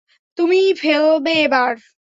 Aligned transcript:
তুমিই 0.37 0.69
ফেলবে 0.73 1.33
এবার। 1.43 1.73